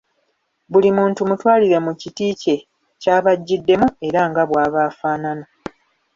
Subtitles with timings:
[0.71, 2.55] Buli muntu mutwalire mu kiti kye
[3.01, 5.45] ky’aba ajjiddemu era nga bw’aba afaanana.